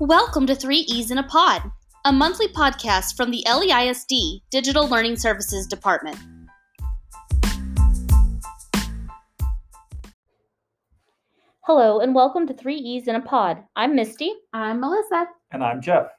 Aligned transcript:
Welcome 0.00 0.46
to 0.46 0.54
3 0.54 0.76
E's 0.76 1.10
in 1.10 1.18
a 1.18 1.24
Pod, 1.24 1.72
a 2.04 2.12
monthly 2.12 2.46
podcast 2.46 3.16
from 3.16 3.32
the 3.32 3.44
LEISD 3.48 4.42
Digital 4.48 4.86
Learning 4.86 5.16
Services 5.16 5.66
Department. 5.66 6.16
Hello, 11.62 11.98
and 11.98 12.14
welcome 12.14 12.46
to 12.46 12.54
3 12.54 12.76
E's 12.76 13.08
in 13.08 13.16
a 13.16 13.20
Pod. 13.20 13.64
I'm 13.74 13.96
Misty. 13.96 14.32
I'm 14.52 14.78
Melissa. 14.78 15.26
And 15.50 15.64
I'm 15.64 15.82
Jeff. 15.82 16.12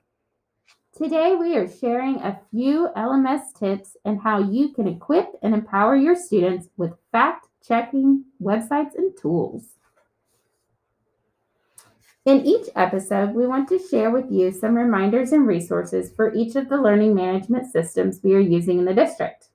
Today 0.93 1.35
we 1.35 1.55
are 1.55 1.71
sharing 1.71 2.17
a 2.17 2.37
few 2.51 2.89
LMS 2.97 3.57
tips 3.57 3.95
and 4.03 4.19
how 4.19 4.39
you 4.39 4.73
can 4.73 4.89
equip 4.89 5.27
and 5.41 5.53
empower 5.53 5.95
your 5.95 6.17
students 6.17 6.67
with 6.75 6.91
fact 7.13 7.47
checking 7.65 8.25
websites 8.43 8.95
and 8.95 9.17
tools. 9.17 9.78
In 12.25 12.45
each 12.45 12.67
episode, 12.75 13.33
we 13.33 13.47
want 13.47 13.69
to 13.69 13.79
share 13.79 14.11
with 14.11 14.29
you 14.29 14.51
some 14.51 14.75
reminders 14.75 15.31
and 15.31 15.47
resources 15.47 16.11
for 16.11 16.33
each 16.33 16.55
of 16.55 16.67
the 16.67 16.77
learning 16.77 17.15
management 17.15 17.71
systems 17.71 18.19
we 18.21 18.35
are 18.35 18.39
using 18.39 18.79
in 18.79 18.85
the 18.85 18.93
district. 18.93 19.47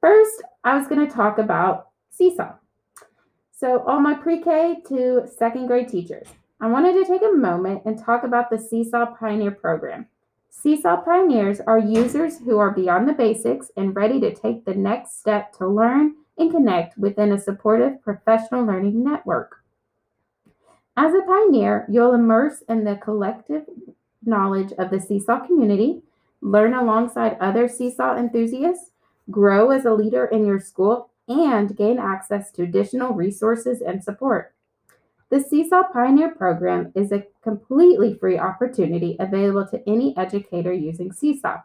First, 0.00 0.42
I 0.64 0.76
was 0.76 0.88
going 0.88 1.06
to 1.06 1.14
talk 1.14 1.38
about 1.38 1.88
Seesaw. 2.10 2.54
So, 3.52 3.84
all 3.86 4.00
my 4.00 4.14
pre 4.14 4.42
K 4.42 4.82
to 4.88 5.26
second 5.26 5.68
grade 5.68 5.88
teachers, 5.88 6.26
I 6.60 6.66
wanted 6.66 6.94
to 6.94 7.04
take 7.04 7.22
a 7.22 7.32
moment 7.32 7.82
and 7.86 7.98
talk 7.98 8.24
about 8.24 8.50
the 8.50 8.58
Seesaw 8.58 9.14
Pioneer 9.14 9.52
Program. 9.52 10.06
Seesaw 10.50 11.02
Pioneers 11.02 11.60
are 11.60 11.78
users 11.78 12.38
who 12.40 12.58
are 12.58 12.72
beyond 12.72 13.08
the 13.08 13.12
basics 13.12 13.70
and 13.76 13.94
ready 13.94 14.20
to 14.20 14.34
take 14.34 14.64
the 14.64 14.74
next 14.74 15.20
step 15.20 15.52
to 15.58 15.68
learn 15.68 16.16
and 16.36 16.50
connect 16.50 16.98
within 16.98 17.32
a 17.32 17.40
supportive 17.40 18.02
professional 18.02 18.64
learning 18.64 19.04
network. 19.04 19.63
As 20.96 21.12
a 21.12 21.22
pioneer, 21.22 21.86
you'll 21.88 22.14
immerse 22.14 22.62
in 22.68 22.84
the 22.84 22.94
collective 22.96 23.64
knowledge 24.24 24.72
of 24.78 24.90
the 24.90 25.00
Seesaw 25.00 25.44
community, 25.46 26.02
learn 26.40 26.74
alongside 26.74 27.36
other 27.40 27.68
Seesaw 27.68 28.16
enthusiasts, 28.16 28.92
grow 29.30 29.70
as 29.70 29.84
a 29.84 29.92
leader 29.92 30.24
in 30.26 30.46
your 30.46 30.60
school, 30.60 31.10
and 31.26 31.76
gain 31.76 31.98
access 31.98 32.52
to 32.52 32.62
additional 32.62 33.14
resources 33.14 33.80
and 33.80 34.04
support. 34.04 34.54
The 35.30 35.40
Seesaw 35.40 35.84
Pioneer 35.92 36.32
Program 36.34 36.92
is 36.94 37.10
a 37.10 37.26
completely 37.42 38.14
free 38.14 38.38
opportunity 38.38 39.16
available 39.18 39.66
to 39.68 39.82
any 39.88 40.16
educator 40.16 40.72
using 40.72 41.12
Seesaw. 41.12 41.62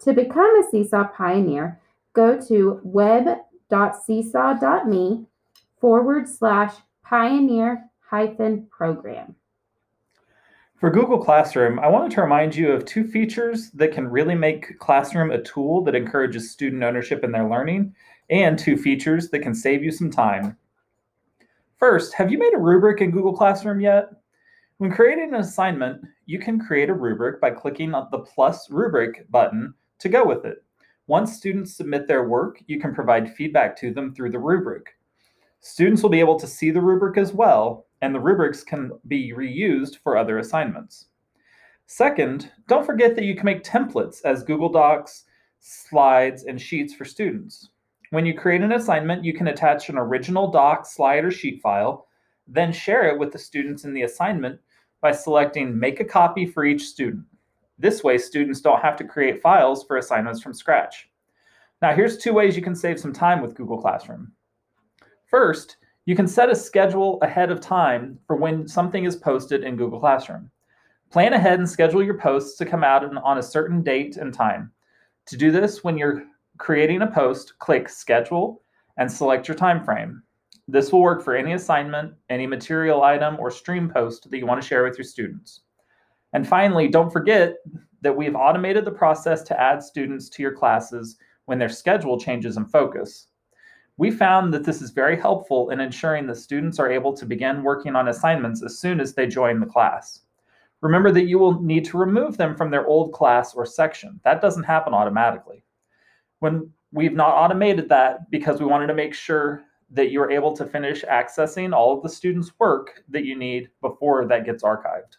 To 0.00 0.12
become 0.12 0.60
a 0.60 0.64
Seesaw 0.70 1.08
Pioneer, 1.16 1.80
go 2.12 2.38
to 2.48 2.80
web.seesaw.me 2.82 5.26
forward 5.80 6.28
slash 6.28 6.74
pioneer 7.04 7.84
program. 8.70 9.34
For 10.76 10.90
Google 10.90 11.18
Classroom, 11.18 11.78
I 11.78 11.88
wanted 11.88 12.10
to 12.12 12.22
remind 12.22 12.54
you 12.54 12.72
of 12.72 12.84
two 12.84 13.04
features 13.04 13.70
that 13.70 13.92
can 13.92 14.08
really 14.08 14.34
make 14.34 14.78
Classroom 14.78 15.30
a 15.30 15.40
tool 15.40 15.82
that 15.84 15.94
encourages 15.94 16.50
student 16.50 16.82
ownership 16.82 17.24
in 17.24 17.32
their 17.32 17.48
learning, 17.48 17.94
and 18.28 18.58
two 18.58 18.76
features 18.76 19.30
that 19.30 19.38
can 19.38 19.54
save 19.54 19.82
you 19.82 19.90
some 19.90 20.10
time. 20.10 20.56
First, 21.78 22.12
have 22.14 22.30
you 22.30 22.38
made 22.38 22.52
a 22.54 22.58
rubric 22.58 23.00
in 23.00 23.12
Google 23.12 23.36
Classroom 23.36 23.80
yet? 23.80 24.10
When 24.76 24.92
creating 24.92 25.32
an 25.32 25.40
assignment, 25.40 26.02
you 26.26 26.38
can 26.38 26.60
create 26.60 26.90
a 26.90 26.94
rubric 26.94 27.40
by 27.40 27.50
clicking 27.50 27.94
on 27.94 28.08
the 28.10 28.18
plus 28.18 28.68
rubric 28.70 29.30
button 29.30 29.72
to 30.00 30.08
go 30.08 30.26
with 30.26 30.44
it. 30.44 30.64
Once 31.06 31.36
students 31.36 31.76
submit 31.76 32.06
their 32.06 32.28
work, 32.28 32.60
you 32.66 32.78
can 32.78 32.94
provide 32.94 33.34
feedback 33.34 33.76
to 33.76 33.92
them 33.92 34.14
through 34.14 34.30
the 34.30 34.38
rubric. 34.38 34.96
Students 35.60 36.02
will 36.02 36.10
be 36.10 36.20
able 36.20 36.38
to 36.38 36.46
see 36.46 36.70
the 36.70 36.80
rubric 36.80 37.16
as 37.16 37.32
well, 37.32 37.86
and 38.02 38.14
the 38.14 38.20
rubrics 38.20 38.62
can 38.62 38.90
be 39.06 39.32
reused 39.32 39.98
for 40.02 40.16
other 40.16 40.38
assignments. 40.38 41.06
Second, 41.86 42.50
don't 42.68 42.84
forget 42.84 43.14
that 43.14 43.24
you 43.24 43.34
can 43.34 43.46
make 43.46 43.62
templates 43.62 44.22
as 44.24 44.42
Google 44.42 44.68
Docs, 44.68 45.24
slides, 45.60 46.44
and 46.44 46.60
sheets 46.60 46.92
for 46.92 47.04
students. 47.04 47.70
When 48.10 48.26
you 48.26 48.34
create 48.34 48.60
an 48.60 48.72
assignment, 48.72 49.24
you 49.24 49.32
can 49.32 49.48
attach 49.48 49.88
an 49.88 49.96
original 49.96 50.50
doc, 50.50 50.84
slide, 50.84 51.24
or 51.24 51.30
sheet 51.30 51.62
file, 51.62 52.08
then 52.46 52.72
share 52.72 53.08
it 53.08 53.18
with 53.18 53.32
the 53.32 53.38
students 53.38 53.84
in 53.84 53.94
the 53.94 54.02
assignment 54.02 54.60
by 55.00 55.12
selecting 55.12 55.78
Make 55.78 56.00
a 56.00 56.04
copy 56.04 56.44
for 56.44 56.64
each 56.64 56.84
student. 56.84 57.24
This 57.78 58.04
way, 58.04 58.18
students 58.18 58.60
don't 58.60 58.82
have 58.82 58.96
to 58.96 59.04
create 59.04 59.40
files 59.40 59.84
for 59.84 59.96
assignments 59.96 60.42
from 60.42 60.52
scratch. 60.52 61.08
Now, 61.80 61.94
here's 61.94 62.18
two 62.18 62.32
ways 62.32 62.54
you 62.54 62.62
can 62.62 62.76
save 62.76 63.00
some 63.00 63.12
time 63.12 63.40
with 63.40 63.54
Google 63.54 63.80
Classroom. 63.80 64.32
First, 65.26 65.78
you 66.04 66.16
can 66.16 66.26
set 66.26 66.50
a 66.50 66.56
schedule 66.56 67.18
ahead 67.22 67.50
of 67.50 67.60
time 67.60 68.18
for 68.26 68.36
when 68.36 68.66
something 68.66 69.04
is 69.04 69.16
posted 69.16 69.62
in 69.62 69.76
Google 69.76 70.00
Classroom. 70.00 70.50
Plan 71.10 71.32
ahead 71.32 71.58
and 71.58 71.68
schedule 71.68 72.02
your 72.02 72.18
posts 72.18 72.56
to 72.58 72.66
come 72.66 72.82
out 72.82 73.04
on 73.04 73.38
a 73.38 73.42
certain 73.42 73.82
date 73.82 74.16
and 74.16 74.34
time. 74.34 74.72
To 75.26 75.36
do 75.36 75.52
this, 75.52 75.84
when 75.84 75.96
you're 75.96 76.24
creating 76.58 77.02
a 77.02 77.06
post, 77.06 77.58
click 77.58 77.88
Schedule 77.88 78.62
and 78.96 79.10
select 79.10 79.46
your 79.46 79.56
time 79.56 79.84
frame. 79.84 80.22
This 80.68 80.90
will 80.90 81.02
work 81.02 81.22
for 81.22 81.36
any 81.36 81.52
assignment, 81.52 82.14
any 82.30 82.46
material 82.46 83.02
item, 83.02 83.36
or 83.38 83.50
stream 83.50 83.90
post 83.90 84.30
that 84.30 84.38
you 84.38 84.46
want 84.46 84.60
to 84.60 84.66
share 84.66 84.84
with 84.84 84.96
your 84.96 85.04
students. 85.04 85.60
And 86.32 86.48
finally, 86.48 86.88
don't 86.88 87.12
forget 87.12 87.56
that 88.00 88.16
we've 88.16 88.34
automated 88.34 88.84
the 88.84 88.90
process 88.90 89.42
to 89.44 89.60
add 89.60 89.82
students 89.82 90.28
to 90.30 90.42
your 90.42 90.52
classes 90.52 91.16
when 91.44 91.58
their 91.58 91.68
schedule 91.68 92.18
changes 92.18 92.56
in 92.56 92.64
focus. 92.64 93.28
We 93.98 94.10
found 94.10 94.52
that 94.54 94.64
this 94.64 94.80
is 94.80 94.90
very 94.90 95.20
helpful 95.20 95.70
in 95.70 95.80
ensuring 95.80 96.26
that 96.26 96.36
students 96.36 96.78
are 96.78 96.90
able 96.90 97.14
to 97.14 97.26
begin 97.26 97.62
working 97.62 97.94
on 97.94 98.08
assignments 98.08 98.62
as 98.62 98.78
soon 98.78 99.00
as 99.00 99.14
they 99.14 99.26
join 99.26 99.60
the 99.60 99.66
class. 99.66 100.20
Remember 100.80 101.12
that 101.12 101.26
you 101.26 101.38
will 101.38 101.60
need 101.60 101.84
to 101.86 101.98
remove 101.98 102.36
them 102.36 102.56
from 102.56 102.70
their 102.70 102.86
old 102.86 103.12
class 103.12 103.54
or 103.54 103.64
section. 103.64 104.18
That 104.24 104.40
doesn't 104.40 104.64
happen 104.64 104.94
automatically. 104.94 105.62
When 106.40 106.70
we've 106.90 107.14
not 107.14 107.34
automated 107.34 107.88
that 107.90 108.30
because 108.30 108.60
we 108.60 108.66
wanted 108.66 108.88
to 108.88 108.94
make 108.94 109.14
sure 109.14 109.62
that 109.90 110.10
you're 110.10 110.30
able 110.30 110.56
to 110.56 110.64
finish 110.64 111.04
accessing 111.04 111.74
all 111.74 111.94
of 111.94 112.02
the 112.02 112.08
students' 112.08 112.52
work 112.58 113.04
that 113.10 113.24
you 113.24 113.36
need 113.36 113.68
before 113.80 114.26
that 114.26 114.46
gets 114.46 114.62
archived. 114.62 115.18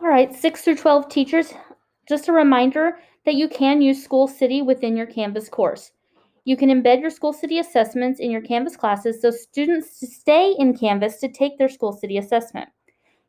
All 0.00 0.08
right, 0.08 0.34
6 0.34 0.60
through 0.60 0.76
12 0.76 1.08
teachers, 1.08 1.54
just 2.08 2.28
a 2.28 2.32
reminder 2.32 2.98
that 3.24 3.34
you 3.34 3.48
can 3.48 3.80
use 3.80 4.02
School 4.02 4.28
City 4.28 4.62
within 4.62 4.96
your 4.96 5.06
Canvas 5.06 5.48
course. 5.48 5.92
You 6.44 6.56
can 6.56 6.68
embed 6.68 7.00
your 7.00 7.10
School 7.10 7.32
City 7.32 7.58
assessments 7.58 8.20
in 8.20 8.30
your 8.30 8.42
Canvas 8.42 8.76
classes 8.76 9.22
so 9.22 9.30
students 9.30 10.06
stay 10.14 10.54
in 10.58 10.76
Canvas 10.76 11.18
to 11.20 11.28
take 11.28 11.56
their 11.56 11.68
School 11.68 11.92
City 11.92 12.18
assessment. 12.18 12.68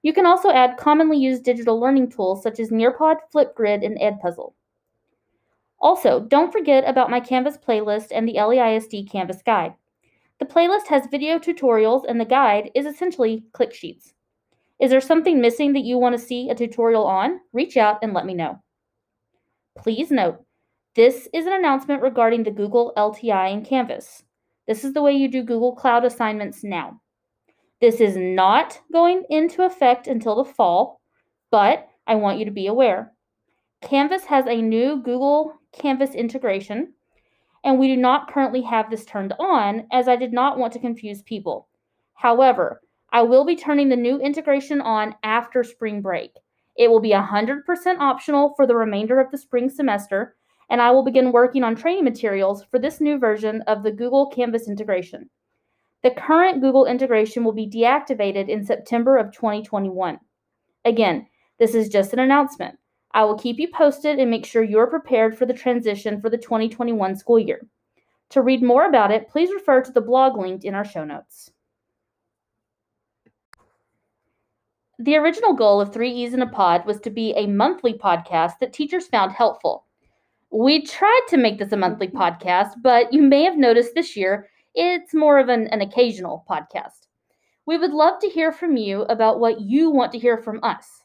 You 0.04 0.14
can 0.14 0.26
also 0.26 0.52
add 0.52 0.78
commonly 0.78 1.18
used 1.18 1.44
digital 1.44 1.80
learning 1.80 2.12
tools 2.12 2.44
such 2.44 2.60
as 2.60 2.70
Nearpod, 2.70 3.18
Flipgrid, 3.34 3.86
and 3.86 3.98
Edpuzzle. 4.00 4.54
Also, 5.80 6.20
don't 6.20 6.52
forget 6.52 6.88
about 6.88 7.10
my 7.10 7.20
Canvas 7.20 7.58
playlist 7.58 8.08
and 8.12 8.28
the 8.28 8.34
LEISD 8.34 9.10
Canvas 9.10 9.42
guide. 9.42 9.74
The 10.40 10.46
playlist 10.46 10.88
has 10.88 11.08
video 11.08 11.40
tutorials 11.40 12.04
and 12.08 12.20
the 12.20 12.26
guide 12.26 12.70
is 12.76 12.86
essentially 12.86 13.46
click 13.54 13.74
sheets. 13.74 14.14
Is 14.80 14.92
there 14.92 15.00
something 15.00 15.40
missing 15.40 15.72
that 15.74 15.86
you 15.86 15.98
want 15.98 16.18
to 16.18 16.24
see 16.24 16.50
a 16.50 16.56
tutorial 16.56 17.06
on? 17.06 17.40
Reach 17.54 17.78
out 17.78 18.00
and 18.02 18.14
let 18.14 18.26
me 18.26 18.34
know. 18.34 18.62
Please 19.78 20.10
note, 20.10 20.44
this 20.96 21.28
is 21.34 21.46
an 21.46 21.54
announcement 21.54 22.02
regarding 22.02 22.44
the 22.44 22.52
Google 22.52 22.94
LTI 22.96 23.52
and 23.52 23.66
Canvas. 23.66 24.24
This 24.68 24.86
is 24.86 24.94
the 24.94 25.02
way 25.02 25.12
you 25.12 25.28
do 25.28 25.44
Google 25.44 25.76
Cloud 25.76 26.06
assignments 26.06 26.64
now. 26.64 27.02
This 27.82 28.00
is 28.00 28.16
not 28.16 28.80
going 28.94 29.26
into 29.30 29.64
effect 29.64 30.08
until 30.08 30.36
the 30.36 30.50
fall, 30.50 31.02
but 31.52 31.88
I 32.08 32.16
want 32.16 32.40
you 32.40 32.46
to 32.46 32.52
be 32.52 32.68
aware. 32.68 33.12
Canvas 33.82 34.24
has 34.26 34.48
a 34.48 34.62
new 34.62 35.02
Google 35.04 35.60
Canvas 35.74 36.16
integration, 36.16 36.94
and 37.64 37.78
we 37.78 37.88
do 37.88 37.98
not 37.98 38.32
currently 38.32 38.62
have 38.62 38.90
this 38.90 39.06
turned 39.06 39.34
on 39.38 39.88
as 39.92 40.08
I 40.08 40.16
did 40.16 40.32
not 40.32 40.58
want 40.58 40.72
to 40.74 40.80
confuse 40.80 41.22
people. 41.22 41.68
However, 42.14 42.82
I 43.12 43.24
will 43.24 43.44
be 43.44 43.58
turning 43.58 43.90
the 43.90 43.98
new 43.98 44.20
integration 44.20 44.80
on 44.80 45.16
after 45.22 45.64
spring 45.64 46.02
break. 46.02 46.32
It 46.76 46.90
will 46.90 47.00
be 47.00 47.12
100% 47.12 47.64
optional 48.00 48.54
for 48.56 48.68
the 48.68 48.76
remainder 48.76 49.20
of 49.20 49.32
the 49.32 49.38
spring 49.38 49.70
semester, 49.70 50.36
and 50.70 50.82
I 50.82 50.92
will 50.92 51.04
begin 51.04 51.32
working 51.32 51.64
on 51.64 51.76
training 51.76 52.04
materials 52.04 52.64
for 52.70 52.80
this 52.80 53.00
new 53.00 53.18
version 53.18 53.62
of 53.68 53.84
the 53.84 53.92
Google 53.92 54.30
Canvas 54.30 54.68
integration. 54.68 55.30
The 56.04 56.12
current 56.12 56.62
Google 56.62 56.86
integration 56.86 57.44
will 57.44 57.54
be 57.54 57.70
deactivated 57.70 58.50
in 58.50 58.66
September 58.66 59.18
of 59.18 59.32
2021. 59.32 60.20
Again, 60.84 61.28
this 61.58 61.74
is 61.74 61.90
just 61.90 62.14
an 62.14 62.20
announcement. 62.20 62.78
I 63.12 63.24
will 63.24 63.38
keep 63.38 63.58
you 63.58 63.70
posted 63.74 64.20
and 64.20 64.30
make 64.30 64.46
sure 64.46 64.62
you're 64.62 64.88
prepared 64.88 65.38
for 65.38 65.46
the 65.46 65.54
transition 65.54 66.20
for 66.20 66.30
the 66.30 66.38
2021 66.38 67.16
school 67.16 67.40
year. 67.40 67.66
To 68.32 68.42
read 68.42 68.62
more 68.62 68.88
about 68.88 69.12
it, 69.12 69.30
please 69.30 69.54
refer 69.54 69.82
to 69.82 69.92
the 69.92 70.02
blog 70.02 70.38
linked 70.38 70.66
in 70.66 70.76
our 70.76 70.84
show 70.84 71.06
notes. 71.06 71.52
The 74.98 75.18
original 75.18 75.54
goal 75.54 75.82
of 75.82 75.92
3 75.92 76.10
E's 76.10 76.34
in 76.34 76.42
a 76.42 76.48
Pod 76.48 76.86
was 76.86 77.02
to 77.02 77.10
be 77.10 77.34
a 77.34 77.48
monthly 77.48 77.94
podcast 77.94 78.60
that 78.60 78.72
teachers 78.72 79.08
found 79.08 79.34
helpful. 79.34 79.86
We 80.52 80.86
tried 80.86 81.22
to 81.28 81.38
make 81.38 81.60
this 81.60 81.74
a 81.74 81.78
monthly 81.78 82.08
podcast, 82.22 82.76
but 82.82 83.12
you 83.12 83.22
may 83.22 83.44
have 83.44 83.58
noticed 83.58 83.94
this 83.94 84.16
year 84.16 84.48
it's 84.74 85.14
more 85.14 85.38
of 85.38 85.50
an, 85.50 85.68
an 85.68 85.82
occasional 85.82 86.46
podcast. 86.50 87.08
We 87.66 87.78
would 87.78 87.92
love 87.92 88.20
to 88.22 88.30
hear 88.30 88.54
from 88.54 88.78
you 88.78 89.02
about 89.04 89.42
what 89.42 89.60
you 89.60 89.90
want 89.90 90.14
to 90.14 90.20
hear 90.20 90.38
from 90.38 90.64
us. 90.64 91.04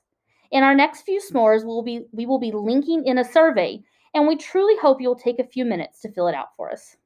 In 0.53 0.63
our 0.63 0.75
next 0.75 1.03
few 1.03 1.21
Smores, 1.21 1.65
we'll 1.65 1.83
be, 1.83 2.07
we 2.13 2.27
will 2.27 2.39
be 2.39 2.53
linking 2.53 3.05
in 3.07 3.19
a 3.19 3.25
survey, 3.25 3.83
and 4.15 4.29
we 4.29 4.37
truly 4.37 4.77
hope 4.81 5.01
you'll 5.01 5.17
take 5.17 5.41
a 5.41 5.45
few 5.45 5.65
minutes 5.65 6.01
to 6.03 6.13
fill 6.13 6.29
it 6.29 6.35
out 6.37 6.55
for 6.57 6.71
us. 6.71 6.97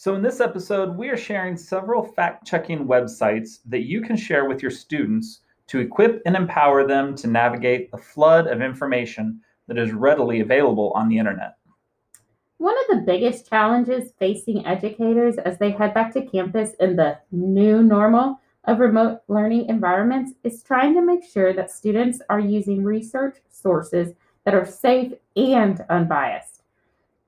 So, 0.00 0.14
in 0.14 0.22
this 0.22 0.38
episode, 0.38 0.96
we 0.96 1.08
are 1.08 1.16
sharing 1.16 1.56
several 1.56 2.04
fact 2.04 2.46
checking 2.46 2.86
websites 2.86 3.58
that 3.66 3.82
you 3.82 4.00
can 4.00 4.16
share 4.16 4.48
with 4.48 4.62
your 4.62 4.70
students 4.70 5.40
to 5.66 5.80
equip 5.80 6.22
and 6.24 6.36
empower 6.36 6.86
them 6.86 7.16
to 7.16 7.26
navigate 7.26 7.90
the 7.90 7.98
flood 7.98 8.46
of 8.46 8.62
information 8.62 9.40
that 9.66 9.76
is 9.76 9.90
readily 9.90 10.38
available 10.38 10.92
on 10.94 11.08
the 11.08 11.18
internet. 11.18 11.56
One 12.58 12.76
of 12.78 12.96
the 12.96 13.04
biggest 13.04 13.48
challenges 13.48 14.12
facing 14.20 14.64
educators 14.64 15.36
as 15.38 15.58
they 15.58 15.72
head 15.72 15.94
back 15.94 16.14
to 16.14 16.24
campus 16.24 16.74
in 16.78 16.94
the 16.94 17.18
new 17.32 17.82
normal 17.82 18.38
of 18.66 18.78
remote 18.78 19.22
learning 19.26 19.66
environments 19.68 20.30
is 20.44 20.62
trying 20.62 20.94
to 20.94 21.02
make 21.02 21.24
sure 21.24 21.52
that 21.52 21.72
students 21.72 22.22
are 22.30 22.38
using 22.38 22.84
research 22.84 23.38
sources 23.50 24.12
that 24.44 24.54
are 24.54 24.64
safe 24.64 25.12
and 25.34 25.84
unbiased. 25.90 26.62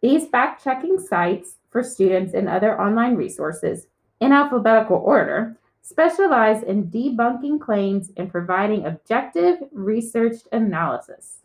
These 0.03 0.29
fact 0.29 0.63
checking 0.63 1.01
sites 1.01 1.57
for 1.71 1.83
students 1.83 2.35
and 2.35 2.49
other 2.49 2.81
online 2.81 3.17
resources, 3.17 3.87
in 4.21 4.33
alphabetical 4.33 4.97
order, 4.97 5.57
specialize 5.83 6.63
in 6.63 6.91
debunking 6.91 7.61
claims 7.61 8.11
and 8.17 8.31
providing 8.31 8.87
objective, 8.87 9.57
researched 9.73 10.47
analysis. 10.53 11.39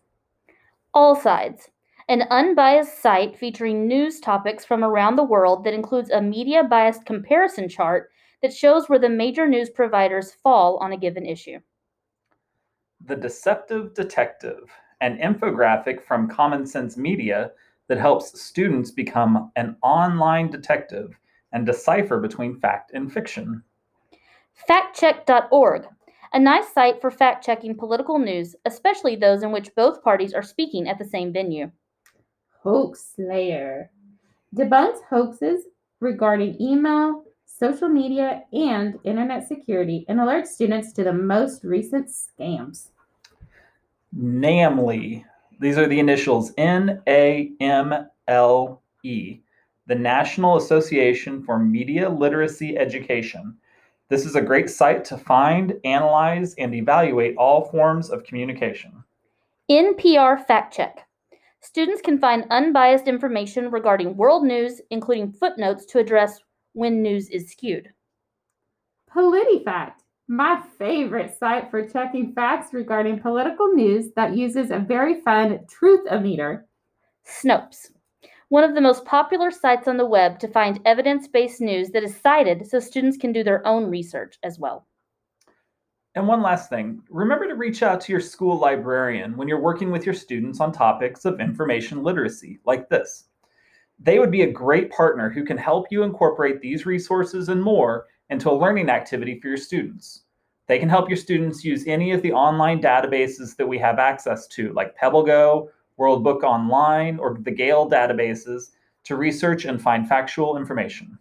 AllSides, 0.95 1.69
an 2.09 2.23
unbiased 2.29 3.01
site 3.01 3.37
featuring 3.37 3.87
news 3.87 4.19
topics 4.19 4.65
from 4.65 4.83
around 4.83 5.15
the 5.15 5.23
world 5.23 5.63
that 5.63 5.73
includes 5.73 6.11
a 6.11 6.21
media 6.21 6.63
biased 6.63 7.05
comparison 7.05 7.67
chart 7.67 8.11
that 8.41 8.53
shows 8.53 8.87
where 8.87 8.99
the 8.99 9.09
major 9.09 9.47
news 9.47 9.69
providers 9.69 10.33
fall 10.43 10.77
on 10.77 10.91
a 10.91 10.97
given 10.97 11.25
issue. 11.25 11.59
The 13.05 13.15
Deceptive 13.15 13.93
Detective, 13.93 14.69
an 15.01 15.17
infographic 15.17 16.03
from 16.03 16.29
Common 16.29 16.65
Sense 16.65 16.97
Media 16.97 17.51
that 17.87 17.97
helps 17.97 18.41
students 18.41 18.91
become 18.91 19.51
an 19.55 19.75
online 19.81 20.49
detective 20.49 21.17
and 21.51 21.65
decipher 21.65 22.19
between 22.19 22.59
fact 22.59 22.91
and 22.93 23.11
fiction. 23.11 23.63
Factcheck.org, 24.69 25.87
a 26.33 26.39
nice 26.39 26.73
site 26.73 26.99
for 27.01 27.11
fact 27.11 27.45
checking 27.45 27.75
political 27.75 28.19
news, 28.19 28.55
especially 28.65 29.15
those 29.15 29.43
in 29.43 29.51
which 29.51 29.73
both 29.75 30.03
parties 30.03 30.33
are 30.33 30.43
speaking 30.43 30.87
at 30.87 30.97
the 30.97 31.05
same 31.05 31.31
venue. 31.31 31.71
Hoax 32.61 33.13
Slayer 33.15 33.91
debunks 34.55 34.99
hoaxes 35.09 35.65
regarding 35.99 36.59
email, 36.61 37.23
social 37.45 37.87
media, 37.87 38.41
and 38.51 38.97
internet 39.03 39.47
security 39.47 40.05
and 40.07 40.19
alerts 40.19 40.47
students 40.47 40.91
to 40.93 41.03
the 41.03 41.13
most 41.13 41.63
recent 41.63 42.07
scams. 42.07 42.89
NAMLE, 44.17 45.23
these 45.59 45.77
are 45.77 45.87
the 45.87 45.99
initials 45.99 46.51
N 46.57 47.01
A 47.07 47.51
M 47.59 48.07
L 48.27 48.81
E, 49.03 49.39
the 49.87 49.95
National 49.95 50.57
Association 50.57 51.43
for 51.43 51.59
Media 51.59 52.09
Literacy 52.09 52.77
Education. 52.77 53.55
This 54.09 54.25
is 54.25 54.35
a 54.35 54.41
great 54.41 54.69
site 54.69 55.03
to 55.05 55.17
find, 55.17 55.73
analyze, 55.83 56.53
and 56.55 56.75
evaluate 56.75 57.35
all 57.37 57.65
forms 57.65 58.09
of 58.09 58.23
communication. 58.23 59.03
NPR 59.69 60.45
Fact 60.45 60.73
Check. 60.73 61.07
Students 61.61 62.01
can 62.01 62.19
find 62.19 62.45
unbiased 62.51 63.07
information 63.07 63.71
regarding 63.71 64.15
world 64.15 64.43
news, 64.43 64.81
including 64.91 65.31
footnotes 65.31 65.85
to 65.87 65.97
address 65.97 66.39
when 66.73 67.01
news 67.01 67.29
is 67.29 67.49
skewed. 67.49 67.91
PolitiFact, 69.11 70.03
my 70.27 70.61
favorite 70.79 71.37
site 71.37 71.69
for 71.69 71.87
checking 71.87 72.33
facts 72.33 72.73
regarding 72.73 73.19
political 73.19 73.67
news 73.73 74.11
that 74.15 74.35
uses 74.35 74.71
a 74.71 74.79
very 74.79 75.21
fun 75.21 75.59
truth-o-meter. 75.69 76.65
Snopes, 77.27 77.91
one 78.49 78.63
of 78.63 78.75
the 78.75 78.81
most 78.81 79.05
popular 79.05 79.51
sites 79.51 79.87
on 79.87 79.97
the 79.97 80.05
web 80.05 80.39
to 80.39 80.47
find 80.47 80.79
evidence 80.85 81.27
based 81.27 81.61
news 81.61 81.89
that 81.89 82.03
is 82.03 82.15
cited 82.15 82.67
so 82.67 82.79
students 82.79 83.17
can 83.17 83.31
do 83.31 83.43
their 83.43 83.65
own 83.67 83.85
research 83.85 84.37
as 84.43 84.57
well. 84.59 84.87
And 86.15 86.27
one 86.27 86.41
last 86.41 86.69
thing 86.69 87.03
remember 87.09 87.47
to 87.47 87.55
reach 87.55 87.83
out 87.83 88.01
to 88.01 88.11
your 88.11 88.21
school 88.21 88.57
librarian 88.57 89.35
when 89.35 89.47
you're 89.47 89.61
working 89.61 89.91
with 89.91 90.05
your 90.05 90.15
students 90.15 90.59
on 90.59 90.71
topics 90.71 91.25
of 91.25 91.39
information 91.39 92.03
literacy, 92.03 92.59
like 92.65 92.89
this. 92.89 93.25
They 93.99 94.19
would 94.19 94.31
be 94.31 94.41
a 94.41 94.51
great 94.51 94.91
partner 94.91 95.29
who 95.29 95.45
can 95.45 95.57
help 95.57 95.87
you 95.89 96.03
incorporate 96.03 96.61
these 96.61 96.85
resources 96.85 97.49
and 97.49 97.61
more 97.61 98.07
into 98.29 98.49
a 98.49 98.53
learning 98.53 98.89
activity 98.89 99.39
for 99.39 99.47
your 99.47 99.57
students. 99.57 100.23
They 100.67 100.79
can 100.79 100.89
help 100.89 101.09
your 101.09 101.17
students 101.17 101.63
use 101.63 101.85
any 101.85 102.11
of 102.11 102.21
the 102.21 102.33
online 102.33 102.81
databases 102.81 103.55
that 103.57 103.67
we 103.67 103.77
have 103.77 103.99
access 103.99 104.47
to, 104.47 104.73
like 104.73 104.97
PebbleGo, 104.97 105.67
World 105.97 106.23
Book 106.23 106.43
Online, 106.43 107.19
or 107.19 107.37
the 107.39 107.51
Gale 107.51 107.89
databases, 107.89 108.71
to 109.03 109.15
research 109.15 109.65
and 109.65 109.81
find 109.81 110.07
factual 110.07 110.57
information. 110.57 111.17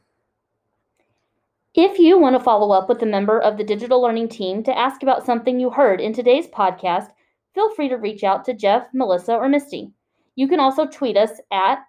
If 1.75 1.99
you 1.99 2.19
want 2.19 2.37
to 2.37 2.43
follow 2.43 2.71
up 2.71 2.89
with 2.89 3.03
a 3.03 3.07
member 3.07 3.41
of 3.41 3.59
the 3.59 3.65
digital 3.65 4.01
learning 4.01 4.29
team 4.29 4.63
to 4.63 4.79
ask 4.79 5.03
about 5.03 5.27
something 5.27 5.59
you 5.59 5.71
heard 5.71 6.01
in 6.01 6.13
today's 6.13 6.47
podcast, 6.47 7.11
feel 7.55 7.75
free 7.75 7.89
to 7.89 7.97
reach 7.97 8.25
out 8.25 8.45
to 8.45 8.55
Jeff, 8.55 8.87
Melissa, 8.95 9.35
or 9.35 9.49
Misty. 9.49 9.93
You 10.37 10.49
can 10.49 10.61
also 10.61 10.87
tweet 10.87 11.17
us 11.17 11.33
at 11.53 11.81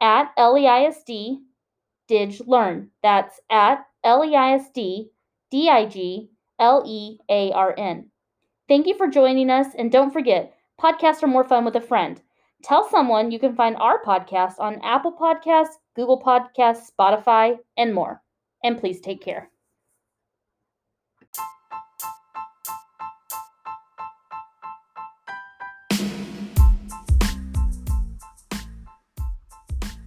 at 0.00 0.32
LEISD 0.36 1.38
DigLearn. 2.08 2.88
That's 3.02 3.40
at 3.50 3.86
LEISD 4.04 5.08
DIG 5.50 6.28
L-E-A-R-N. 6.58 8.10
Thank 8.68 8.86
you 8.86 8.96
for 8.96 9.08
joining 9.08 9.50
us, 9.50 9.68
and 9.76 9.90
don't 9.90 10.12
forget, 10.12 10.54
podcasts 10.80 11.22
are 11.22 11.28
more 11.28 11.44
fun 11.44 11.64
with 11.64 11.76
a 11.76 11.80
friend. 11.80 12.20
Tell 12.62 12.88
someone 12.88 13.30
you 13.30 13.38
can 13.38 13.54
find 13.54 13.76
our 13.76 14.02
podcast 14.02 14.54
on 14.58 14.80
Apple 14.82 15.12
Podcasts, 15.12 15.74
Google 15.96 16.20
Podcasts, 16.22 16.90
Spotify, 16.98 17.58
and 17.76 17.94
more. 17.94 18.22
And 18.62 18.78
please 18.78 19.00
take 19.00 19.20
care. 19.20 19.50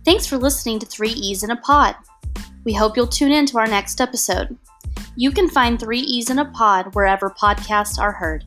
Thanks 0.03 0.25
for 0.25 0.37
listening 0.37 0.79
to 0.79 0.85
3 0.85 1.09
E's 1.09 1.43
in 1.43 1.51
a 1.51 1.57
Pod. 1.57 1.95
We 2.67 2.73
hope 2.73 2.97
you'll 2.97 3.07
tune 3.07 3.31
in 3.31 3.45
to 3.45 3.59
our 3.59 3.65
next 3.65 4.01
episode. 4.01 4.57
You 5.15 5.31
can 5.31 5.47
find 5.47 5.79
3 5.79 5.99
E's 5.99 6.29
in 6.29 6.37
a 6.37 6.51
Pod 6.51 6.93
wherever 6.95 7.29
podcasts 7.29 7.97
are 7.97 8.11
heard. 8.11 8.43